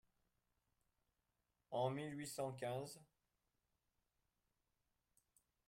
[1.69, 2.99] En mille huit cent quinze